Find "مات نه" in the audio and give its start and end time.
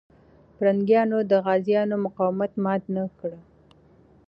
2.63-3.03